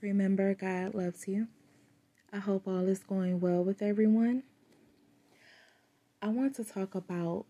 [0.00, 1.48] Remember, God loves you.
[2.32, 4.42] I hope all is going well with everyone.
[6.20, 7.46] I want to talk about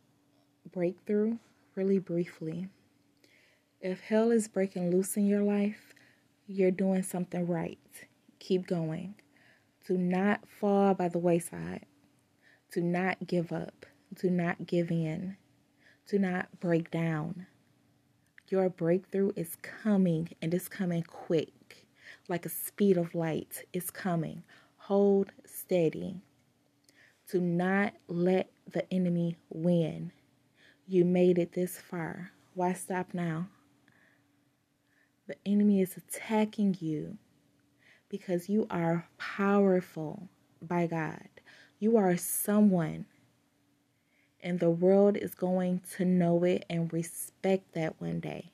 [0.72, 1.38] breakthrough
[1.74, 2.68] really briefly.
[3.80, 5.92] If hell is breaking loose in your life,
[6.46, 7.78] you're doing something right.
[8.38, 9.16] Keep going.
[9.86, 11.86] Do not fall by the wayside.
[12.72, 13.86] Do not give up.
[14.14, 15.36] Do not give in.
[16.08, 17.46] Do not break down.
[18.48, 21.85] Your breakthrough is coming and it's coming quick,
[22.28, 23.64] like a speed of light.
[23.72, 24.42] is coming.
[24.76, 26.20] Hold steady.
[27.30, 30.12] Do not let the enemy win.
[30.86, 32.32] You made it this far.
[32.54, 33.48] Why stop now?
[35.26, 37.18] The enemy is attacking you
[38.08, 40.28] because you are powerful
[40.62, 41.28] by God.
[41.80, 43.06] You are someone,
[44.40, 48.52] and the world is going to know it and respect that one day.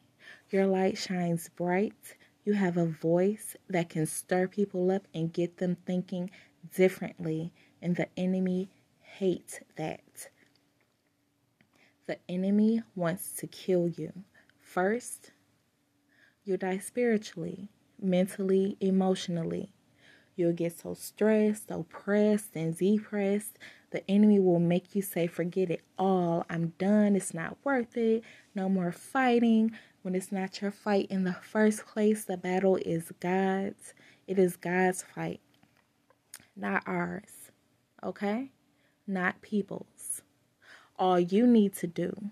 [0.51, 2.17] Your light shines bright.
[2.45, 6.31] You have a voice that can stir people up and get them thinking
[6.75, 8.69] differently, and the enemy
[9.01, 10.29] hates that.
[12.07, 14.13] The enemy wants to kill you.
[14.59, 15.31] First,
[16.45, 17.69] you'll die spiritually,
[18.01, 19.73] mentally, emotionally.
[20.37, 23.59] You'll get so stressed, oppressed, and depressed.
[23.91, 26.47] The enemy will make you say, Forget it all.
[26.49, 27.15] I'm done.
[27.15, 28.25] It's not worth it.
[28.55, 29.73] No more fighting.
[30.03, 33.95] When it's not your fight in the first place, the battle is God's.
[34.27, 35.41] It is God's fight,
[36.57, 37.51] not ours.
[38.03, 38.51] Okay?
[39.07, 40.23] Not people's.
[40.99, 42.31] All you need to do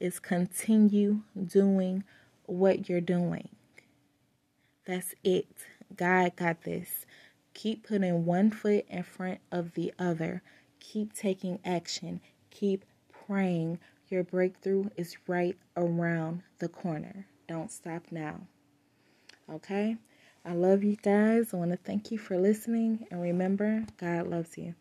[0.00, 2.04] is continue doing
[2.44, 3.48] what you're doing.
[4.84, 5.48] That's it.
[5.94, 7.06] God got this.
[7.58, 10.42] Keep putting one foot in front of the other.
[10.78, 12.20] Keep taking action.
[12.52, 13.80] Keep praying.
[14.08, 17.26] Your breakthrough is right around the corner.
[17.48, 18.42] Don't stop now.
[19.52, 19.96] Okay?
[20.44, 21.52] I love you guys.
[21.52, 23.08] I want to thank you for listening.
[23.10, 24.76] And remember, God loves you.